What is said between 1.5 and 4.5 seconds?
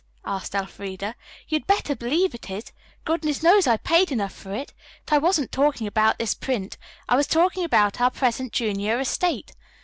better believe it is. Goodness knows I paid enough